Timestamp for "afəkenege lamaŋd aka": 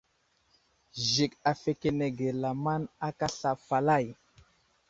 1.51-3.27